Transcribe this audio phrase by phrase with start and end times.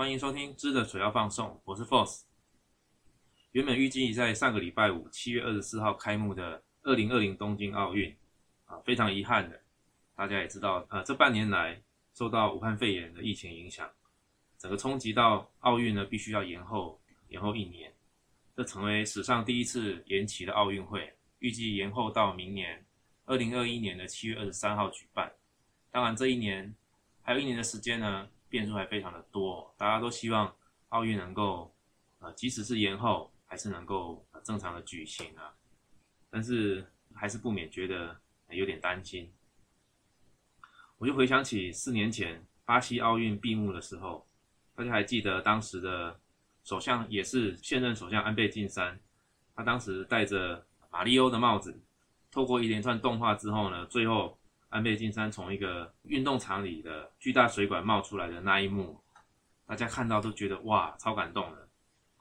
[0.00, 2.22] 欢迎收听《知的主要放送》，我是 Force。
[3.52, 8.16] 原本预计在上个礼拜五，七月二十四号开幕的二零二零东京奥运，
[8.64, 9.60] 啊，非常遗憾的，
[10.16, 11.78] 大家也知道，呃，这半年来
[12.14, 13.86] 受到武汉肺炎的疫情影响，
[14.56, 16.98] 整个冲击到奥运呢，必须要延后，
[17.28, 17.92] 延后一年，
[18.56, 22.82] 这成为史上第一次延期的奥运会，预计延后到明年
[23.26, 25.30] 二零二一年的七月二十三号举办。
[25.90, 26.74] 当然，这一年
[27.20, 28.26] 还有一年的时间呢。
[28.50, 30.52] 变数还非常的多，大家都希望
[30.88, 31.72] 奥运能够，
[32.18, 35.54] 呃，即使是延后，还是能够正常的举行啊。
[36.28, 36.84] 但是
[37.14, 38.14] 还是不免觉得
[38.50, 39.32] 有点担心。
[40.98, 44.26] 我就回想起四年前巴西奥运闭幕的时候，
[44.74, 46.18] 大家还记得当时的
[46.64, 48.98] 首相也是现任首相安倍晋三，
[49.54, 51.80] 他当时戴着马里奥的帽子，
[52.32, 54.36] 透过一连串动画之后呢，最后。
[54.70, 58.98] 安倍晋三从一个运动场里的巨大水管冒出来的那一幕，
[59.66, 61.68] 大家看到都觉得哇，超感动的。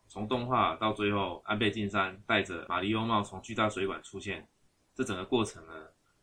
[0.08, 4.47] 从动画到最后，安倍晋三戴着马里欧帽从巨大水管出现，
[4.95, 5.73] 这整个过程呢，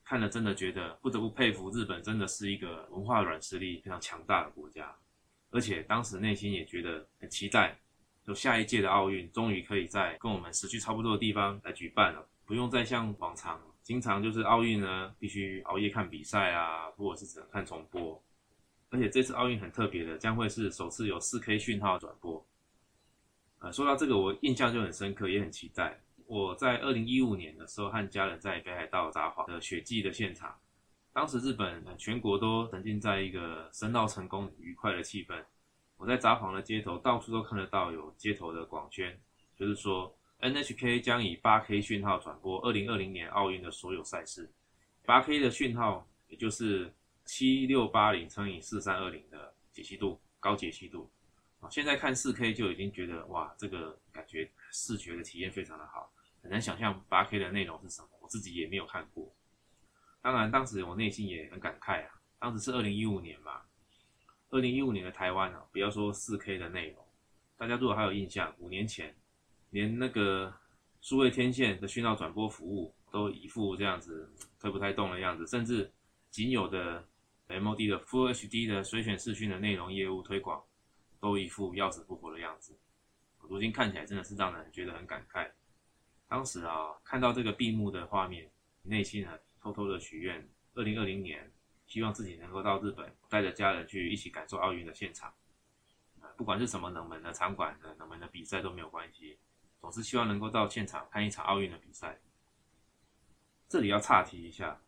[0.04, 4.92] 看了真的觉得不得不佩服日本，真的是一个文化软实力非常强大的国家。
[5.52, 7.78] 而且当时内心也觉得很期待，
[8.27, 13.60] 就下一届的奥运终于可以在跟我们时区差不多的地方来举办了，不用再像往常。
[13.86, 18.20] 经常就是奥运呢，必须熬夜看比赛啊，或者是只能看重播。
[18.90, 22.44] 而且这次奥运很特别的，将会是首次有 4K 讯号转播。
[23.60, 25.96] 呃，说到这个，我印象就很深刻，也很期待。
[26.26, 30.52] 我在2015年的时候，和家人在北海道札幌的雪季的现场，
[31.12, 35.44] 当时日本全国都沉浸在一个申奥成功愉快的气氛。
[35.96, 39.16] 我在札幌的街头，到处都看得到有街头的广宣，
[39.56, 40.12] 就是说。
[40.40, 44.50] NHK 将以 8K 讯号转播2020年奥运的所有赛事。
[45.06, 46.92] 8K 的讯号也就是
[47.26, 51.10] 7680乘以4320的解析度，高解析度。
[51.60, 58.08] 啊，现在看 4K 就已经觉得哇，这个感觉视觉的体验非常的好，很难想象 8K 的内容是什么。
[58.20, 59.32] 我自己也没有看过。
[60.20, 63.62] 当然，当时我内心也很感慨啊，当时是2015年嘛
[64.50, 67.02] ，2015年的台湾啊，不要说 4K 的内容，
[67.56, 69.16] 大家如果还有印象，五年前。
[69.76, 70.50] 连那个
[71.03, 74.26] 数位天线的讯号转播服务都一副这样子
[74.59, 75.92] 推不太动的样子，甚至
[76.31, 77.06] 仅有的
[77.48, 80.64] M O D 的 Full H D 的随选视讯的内容业务推广
[81.20, 82.75] 都一副要死不活的样子。
[83.47, 85.47] 如今看起来真的是让人觉得很感慨。
[86.26, 88.50] 当时啊，看到这个闭幕的画面，
[88.82, 90.37] 内心啊偷偷的许愿：，
[90.72, 91.53] 二零二零年
[91.87, 95.31] 希望自己能够到日本，带着家人去一起感受奥运的现场。
[96.38, 99.38] 不管是什么冷门的场馆的冷门的比赛都没有关系。
[99.81, 102.19] 总是希望能够到现场看一场奥运的比赛。
[103.69, 104.78] 这里要岔题一下，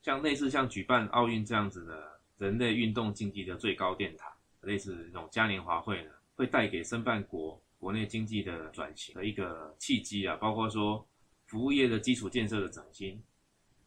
[0.00, 4.30] 像类似像举办奥运这样子的，人类运动竞技的最高殿堂，
[4.62, 11.06] 类似那种嘉年华会呢，会带给申办国国内经济的转型的一个契机啊，包括说
[11.46, 13.20] 服务业的基础建设的整新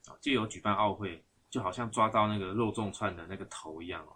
[0.08, 4.16] 啊，借由举办奥会，就好像抓到那个肉粽串的那个头一样哦，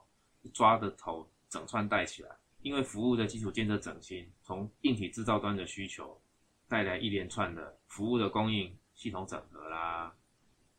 [0.53, 2.29] 抓的头整串带起来。
[2.61, 6.19] 因为服务的基础建设整新，从硬体制造端的需求，
[6.67, 10.13] 带来一连串的服务的供应系统整合啦，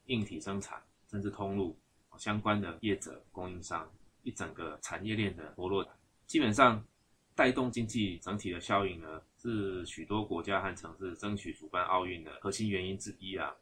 [0.07, 1.77] 硬体生产甚至通路
[2.19, 3.91] 相关的业者、供应商，
[4.23, 5.87] 一整个产业链的活落。
[6.27, 6.85] 基本上
[7.35, 13.55] 带动经济整体的效应呢，是许多国家和城市争取主办奥运的核心原因之一啊。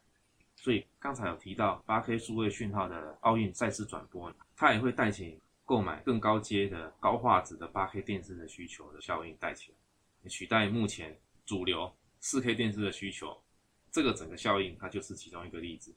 [0.56, 5.38] 所以刚才有提到八 K 数位讯号的奥运赛事转播，它也会带起。
[5.68, 9.76] 购买更高阶的高画质的八 K 电视的需求的效应带起来，
[10.26, 11.14] 取代目前
[11.44, 13.38] 主流四 K 电视的需求，
[13.92, 15.94] 这个整个效应它就是其中一个例子。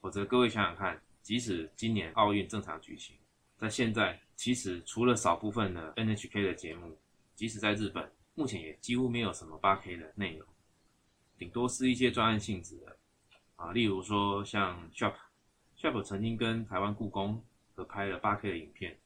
[0.00, 3.16] 否则各位想想看，即使今年奥运正常举行，
[3.56, 6.96] 在现在其实除了少部分的 NHK 的节目，
[7.34, 10.48] 即使在日本目前也几乎没有什么八 K 的内容，
[11.36, 12.96] 顶多是一些专案性质的
[13.56, 15.16] 啊，例如说像 s h o p
[15.80, 17.44] s h o p 曾经跟台湾故宫。
[17.84, 18.96] 拍了八 K 的影片，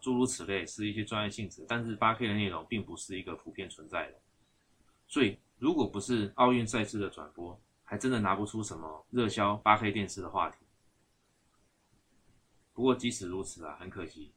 [0.00, 4.20] 诸如此类是一些专业性质，但是八 K 的内容并不是一个普遍存在的，
[5.06, 10.58] 所以如果不是奥运赛事的转播，还真的拿不出什么热销八 K 电视的话题。
[12.72, 14.32] 不过即使如此啊，很可惜，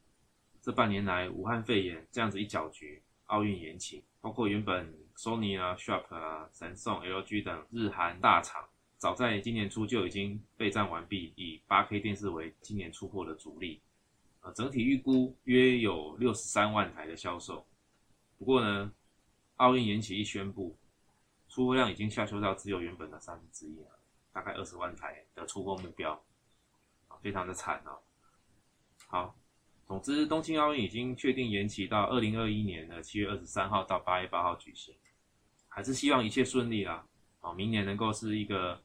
[0.61, 8.67] 这半年来武汉肺炎这样子一搅局，奥运延期，包括原本 Sony 啊、Sharp 啊、Samsung、LG 等日韩大厂。
[9.03, 13.81] 早在今年初就已经备战完毕，以 8K 电视为今年出货的主力，
[14.39, 17.65] 呃，整体预估约有六十三万台的销售。
[18.37, 18.89] 不过呢，
[19.57, 20.73] 奥运延期一宣布，
[21.49, 23.87] 出货量已经下修到只有原本的三分之一了，
[24.31, 26.13] 大概二十万台的出货目标，
[27.09, 27.99] 啊，非常的惨哦。
[29.07, 29.35] 好，
[29.85, 34.95] 总之，东京奥运已经确定延期到二零二一年的七月二十三号到八月八号举行，
[35.67, 37.05] 还是希望一切顺利啦。
[37.41, 38.81] 好，明年能够是一个。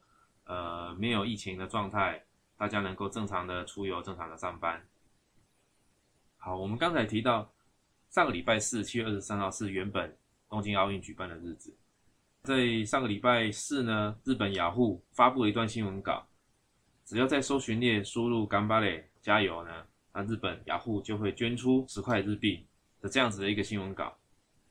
[0.49, 2.19] 呃，没有疫情的状态，
[2.57, 4.83] 大家能够正常的出游、正常的上班。
[6.37, 7.47] 好，我们刚才提到，
[8.09, 10.11] 上个礼拜四，七月二十三号是原本
[10.49, 11.71] 东京奥运举办的日子。
[12.45, 16.27] 在上个礼拜四呢，日本雅虎发布了一段新闻稿，
[17.05, 22.65] 只要在搜寻列输入 g a m b a i 加油”呢，那日本雅虎就会捐出十块日币
[23.01, 24.17] 的这样子的一个新闻稿。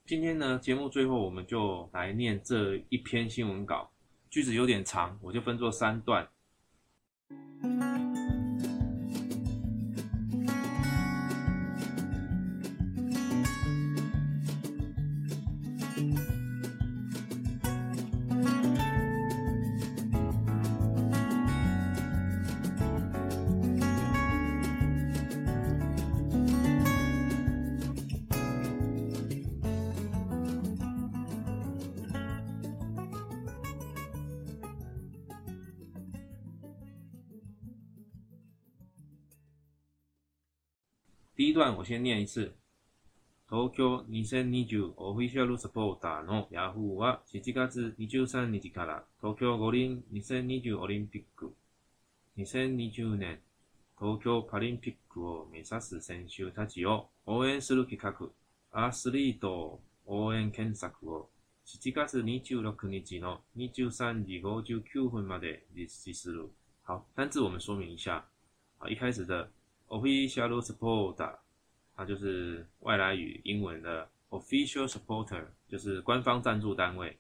[0.07, 3.89] 今天呢，节目最后我们就来念这一篇新闻稿。
[4.31, 6.29] 句子有点长，我就分作三段。
[41.39, 42.53] 第一段我先念一次。
[43.49, 51.53] 東京2020オフィシャルサポーターの Yahoo は7月23日から東京五輪2020オリンピック、
[52.39, 53.39] 2020年
[54.01, 58.31] 東京パリンピックを目指す選手たちを応援する企画、
[58.87, 61.29] アスリート応援検索を
[61.69, 66.49] 7月26日の23時59分まで実施する。
[66.85, 68.25] 好，单字我们说明一下。
[68.89, 69.49] 一开始的
[69.89, 71.35] Official supporter，
[71.97, 77.17] 它就是外来语英文的 official supporter，就是官方赞助单位。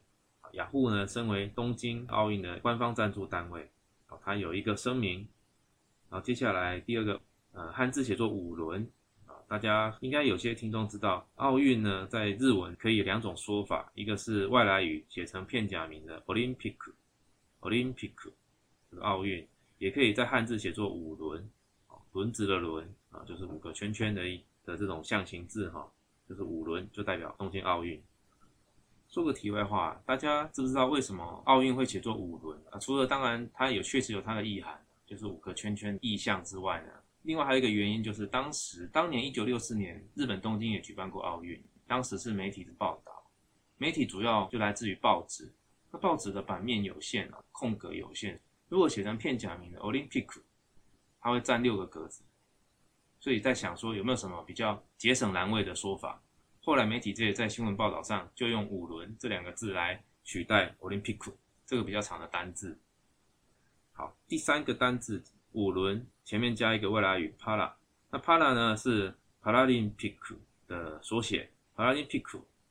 [0.52, 3.68] 雅虎呢，身为东京奥运的官方赞助单位，
[4.22, 5.26] 它有一个声明。
[6.10, 7.18] 然后接下来第二个，
[7.52, 8.86] 呃，汉字写作五轮。
[9.26, 18.12] 啊，大家应该有些听众知道，奥运呢，在日文可以两种说法，一个是外来语写成片假名的 Olympic，Olympic，
[18.90, 19.46] 这个奥运，
[19.78, 21.48] 也可以在汉字写作五轮。
[22.18, 24.24] 轮子的轮啊，就是五个圈圈的
[24.64, 25.86] 的这种象形字哈，
[26.28, 28.02] 就是五轮就代表东京奥运。
[29.08, 32.78] 说个题外话，大家知不知道为什么奥运会写作五轮啊？
[32.80, 36.92] 除了当然它有确实有它的意涵，就是五个圈圈意象之外呢，
[37.22, 43.12] 另外还有一个原因就是当时当年一九六四年日本东京也举办过奥运，当时是媒体的报道，
[43.76, 45.48] 媒体主要就来自于报纸，
[45.92, 48.36] 那报纸的版面有限啊，空格有限，
[48.68, 50.40] 如果写成片假名的 Olympic。
[51.20, 52.22] 它会占六个格子，
[53.20, 56.20] 所以在想说有没有什么比较节省栏位的说法。
[56.62, 61.32] 后来媒体也在新闻报道上就用“五轮”这两个字来取代 “Olympic”
[61.66, 62.76] 这个比较长的单字。
[63.94, 65.22] 好，第三个单字
[65.52, 67.76] “五轮”前面加一个未来语 p a r a
[68.10, 70.16] 那 p a r a 呢是 “Paralympic”
[70.66, 72.22] 的缩写，“Paralympic”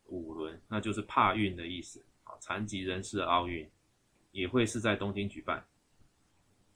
[0.05, 2.01] 五轮，那就是帕运的意思。
[2.23, 3.67] 好，残疾人士奥运
[4.31, 5.65] 也会是在东京举办。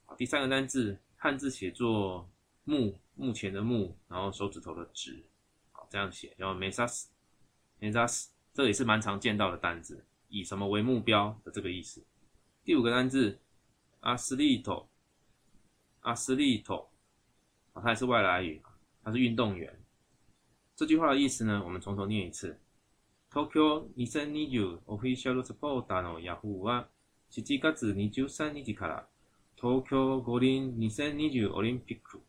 [0.06, 0.98] 好，第三个单字。
[1.24, 2.28] 汉字写作
[2.66, 5.24] “目”目前的“目”，然后手指头的“指”，
[5.72, 7.06] 好这样写叫 “mesas”。
[7.80, 12.04] mesas，这也是蛮常见到的单字，以什么为目标的这个意思。
[12.64, 13.40] 第五个单字
[14.00, 14.90] a s l i i t o
[16.00, 16.90] a s l i t o
[17.76, 18.60] 它也是外来语，
[19.04, 19.80] 它是运动员。
[20.76, 22.60] 这句话的意思呢，我们从头念一次
[23.32, 26.88] ：Tokyo Nishiniku Official Supporter の Yahoo は
[27.30, 29.11] 7月23日から。
[29.62, 32.20] 東京五林2020ンピック、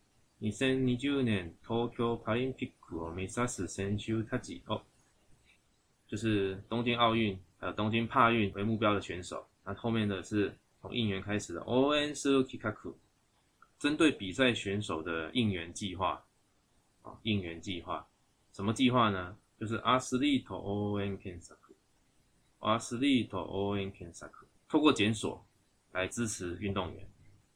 [0.42, 4.82] 2020年東京帕林匹克を目指す選手たちを，
[6.10, 9.46] 就是东京奥运还有东京帕运为目标的选手。
[9.64, 12.96] 那后面的是从应援开始的 O N S U K I K A K U，
[13.78, 16.22] 针对比赛选手的应援计划，
[17.00, 18.06] 啊，应援计划，
[18.52, 19.34] 什么计划呢？
[19.58, 20.56] 就是 A S L I T O
[20.92, 21.72] O N K I N S A K
[22.60, 25.42] U，A S L I T O O N K I N S A K U，透过检索
[25.92, 27.11] 来支持运动员。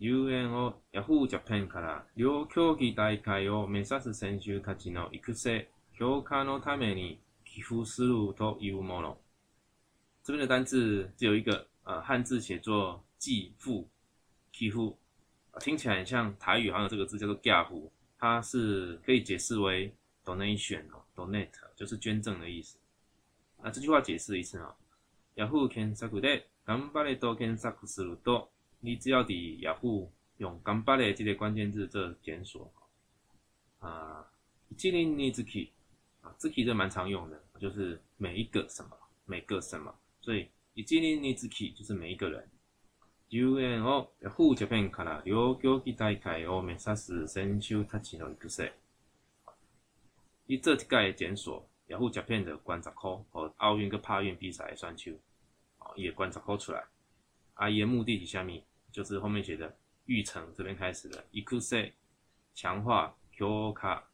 [0.00, 9.16] UN をヤフ j じゃペンから両競技大会を目指す選手たちの育成評価のために寄付するというもの。
[10.24, 13.86] 这边的单字只有一个，呃，汉字写作寄付、
[14.52, 14.96] 寄付，
[15.60, 19.92] 听起来像台语，好像这个字叫做“寄付”，它是可以解释为
[20.24, 22.76] donation 哦，donate 就是捐赠的意思。
[23.62, 24.74] 啊，这句话解释是哦
[25.36, 25.44] 士的。
[25.44, 28.48] ヤフー検索で頑張れと検索すると。
[28.84, 32.70] 你只要伫 y a 用干巴”的这个关键字做检索，
[33.78, 34.30] 啊，
[34.68, 35.70] 一即尼尼兹基，
[36.20, 38.90] 啊，兹基是蛮常用的，就是每一个什么，
[39.24, 42.46] 每个什么，所以伊即尼尼兹基就是每一个人。
[43.30, 48.66] U N O 诶，户只片看啦，有有吉大会哦，美沙斯选手踢钱来去说，
[50.46, 55.10] 伊做一届的检索，Yahoo 片观察科哦，奥运跟帕运比赛选手，
[55.78, 56.84] 哦，也观察科出来，
[57.54, 58.62] 啊，伊的目的是啥物？
[58.94, 61.92] 就是后面写的预成这边开始的，伊库塞
[62.54, 64.04] 强化 Q 卡，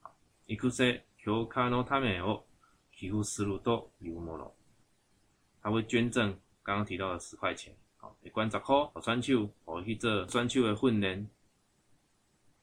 [0.00, 0.12] 啊，
[0.46, 2.46] 伊库塞 Q 卡呢他们也有，
[2.96, 4.48] 几乎思路都幽默了。
[5.60, 6.30] 他会捐赠
[6.62, 11.28] 刚刚提到的十块钱，好，一罐十块，我转手，我去做专区的训练。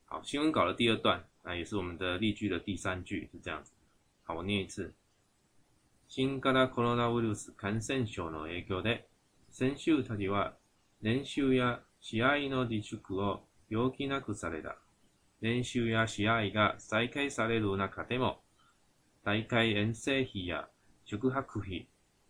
[0.05, 3.73] 好，新闻稿的第二段，那也是我们的例句的第三句是这样子。
[4.23, 4.93] 好，我念一次。
[6.07, 9.01] 新型コロナウイルス感染症の影響で、
[9.49, 10.53] 先週たちは
[11.05, 14.75] 練習や試合の自粛を容器なくされた。
[15.39, 18.39] 練習や試合が再開される中でも、
[19.23, 20.67] 大会遠征費や
[21.05, 21.87] 宿泊費、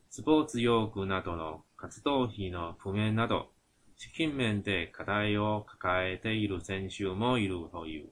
[0.09, 3.47] スポーツ用具などの活動費の不明など、
[3.95, 8.09] 資金面で課題を抱えている選手もいるという。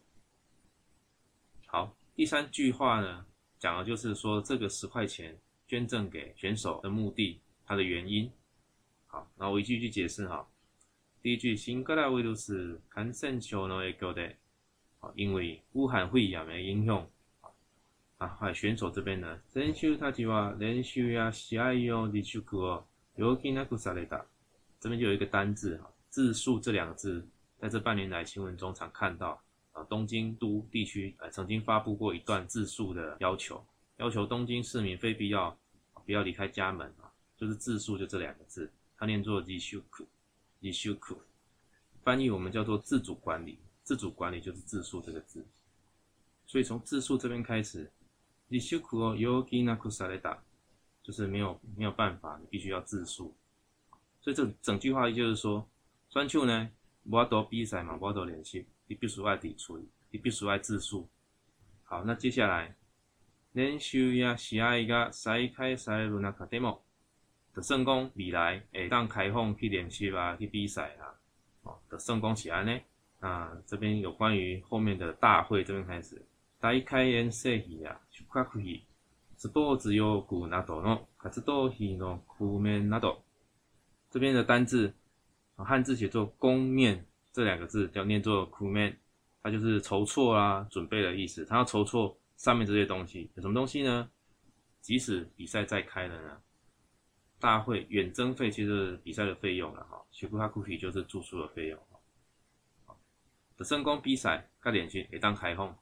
[1.70, 3.26] 好，第三句话呢，
[3.60, 8.32] 讲的就是说这个十块钱捐赠给选手的目的，它的原因。
[9.08, 10.48] 好，那我一句一句解释哈。
[11.24, 14.34] 第一句新格拉维鲁斯，产生笑容的
[15.00, 17.10] 啊，因为武汉肺炎的影响
[18.18, 22.64] 啊，啊，选手这边呢，练习他只话练习啊，喜爱用地区库，
[23.16, 24.18] 尤其那个萨雷达。
[24.82, 27.26] 这边就有一个单字哈，自述这两个字，
[27.58, 33.66] 在这半年来新闻中常看到啊，东京都地区啊，曾经发布过一段自述的要求，
[33.96, 35.58] 要求东京市民非必要
[36.06, 40.06] 不要离开家门啊，就是自述就这两个字，他念作地区库。
[40.64, 41.20] 立休苦，
[42.06, 43.60] 翻译我们叫做自主管理。
[43.84, 45.46] 自主管理就是自数这个字，
[46.48, 47.92] 所以从自数这边开始，
[48.48, 50.42] 你休苦哦，有基那库萨雷达，
[51.04, 53.36] 就是没有没有办法，你必须要自数。
[54.22, 55.68] 所以这整句话就是说，
[56.10, 56.70] 专球呢，
[57.04, 61.06] 无多比赛嘛，无多练习，你必须爱抵存，你必须爱自数。
[61.84, 62.74] 好，那接下来，
[63.52, 66.82] 连修也喜爱个再开赛不那可得么？
[67.54, 71.14] 的圣公未来会让开放去练习啦，去比赛啊，
[71.64, 72.80] 哦，的圣公是安呢？
[73.20, 76.22] 啊，这边有关于后面的大会，这边开始。
[76.60, 78.82] 大会宴请费啊，出合费、
[79.38, 83.18] sports 用具等等的活动费的公面等。
[84.10, 84.94] 这边的单字，
[85.58, 88.96] 汉字写作“公面”这两个字，要念作 “kumen”，
[89.44, 91.44] 它就是筹措啊、准备的意思。
[91.46, 94.10] 它要筹措上面这些东西，有什么东西呢？
[94.80, 96.38] 即使比赛再开了呢？
[97.44, 102.00] 大会远征费就是比赛的费用了哈，雪库哈库皮就是住宿的费用哈。
[102.86, 102.98] 好，
[103.58, 105.78] 的争光比赛，甲点心会当开放，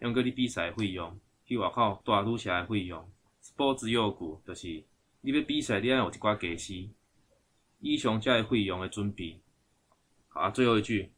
[0.00, 3.08] 用为佮你比赛的费用，去外口带路车的费用
[3.40, 4.66] ，sports 药具，就是
[5.20, 6.90] 你要比赛，你爱有一寡假期，
[7.78, 9.38] 以上才会费用的准备。
[10.30, 11.12] 好，啊、最后一句，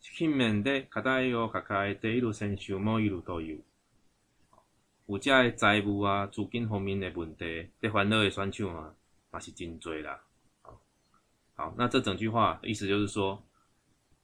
[0.00, 3.56] 去性命在口袋哦，口的第一路伸手每一路都有。
[5.10, 8.94] 物价的财务啊、租金方面的问题，得烦恼的选手啊，
[9.34, 10.20] 也是真多啦。
[10.62, 10.80] 好，
[11.56, 13.42] 好，那这整句话意思就是说，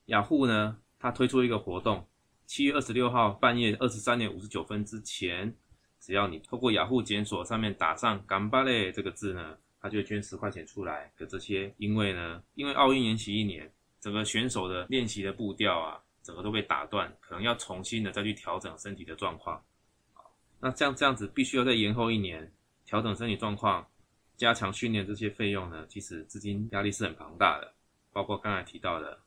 [0.05, 2.07] 雅虎呢，它推出一个活动，
[2.45, 5.53] 七月二十六号半夜二十三点五十九分之前，
[5.99, 11.11] 只要你透过雅虎检索上面打上“干巴嘞”这个字呢，它就捐十块钱出来。
[11.17, 19.61] 可这些，因为呢，因为奥运延期一年，整个选手的练习的步调啊，整个都被打断，可能要重新的再去调整身体的状况。
[20.59, 22.51] 那这样这样子，必须要再延后一年，
[22.85, 23.87] 调整身体状况，
[24.35, 27.71] 加强训练，这些费用呢，其实资金压力是很庞大的。
[28.11, 29.17] 包括刚才提到的，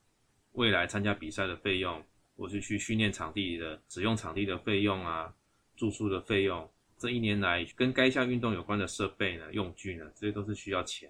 [0.52, 2.02] 未来参加比赛的费用，
[2.34, 5.32] 我是去训练场地的使用场地的费用啊，
[5.76, 6.68] 住宿的费用，
[6.98, 11.08] 这一年来跟该项运动有关的设备呢、用具呢，这些都是需要钱。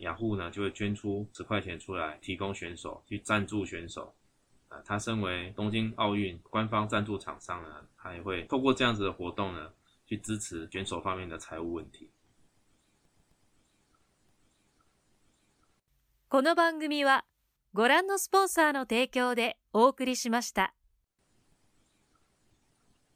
[0.00, 4.14] 雅虎呢就会捐出十块钱出来，提供选手去赞助选手。
[4.68, 9.72] 啊，他身为东京奥运官方赞助厂商呢，他也会透过这样子的活动呢，
[10.06, 12.10] 去支持选手方面的财务问题。
[16.28, 17.24] この番組は
[17.72, 20.70] ご覧のスポンサーの提供でお送りしました。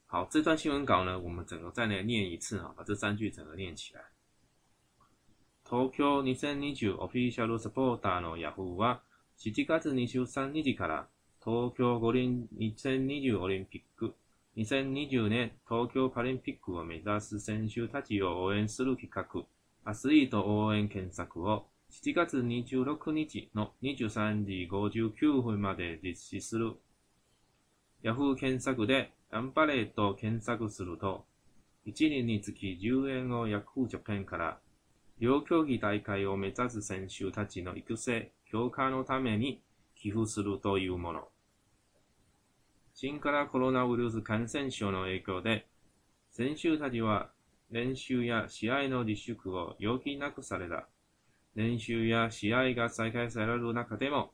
[0.06, 4.02] 好，这段新闻稿呢，我们整个再来念一次哈，把这三句整个念起来。
[5.64, 9.02] 東京2020オフィシャルスポンサーのヤフーは
[9.38, 11.08] 7月23日から。
[11.42, 14.14] 東京五輪2020オリンピック、
[14.58, 19.46] 2020年東京パリンピックを目指す選手たちを応援する企画、
[19.90, 26.74] アスリート応援検索を7月26日の23時59分まで実施する。
[28.04, 31.24] Yahoo 検索でンレートを検索すると、
[31.86, 34.58] 1人につき10円を約 a 助 o から、
[35.20, 39.62] 両競技大会を目指す選手たちの育成、強化のために
[40.00, 41.28] 寄付するというもの。
[42.94, 45.66] 新型コロナウイルス感染症の影響で、
[46.30, 47.28] 選手たちは
[47.70, 50.88] 練習や試合の自粛を容儀なくされた。
[51.54, 54.30] 練習や試合が再開される中でも、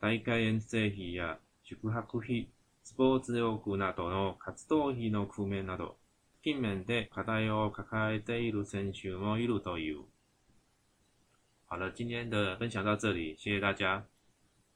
[0.00, 2.50] 大会遠征費や宿泊費、
[2.82, 5.98] スポーツ用具などの活動費の工面など、
[6.42, 10.04] 近面で課題を抱えている選手もいるという。
[11.68, 14.04] 好了，今天的分享到这里，谢谢大家。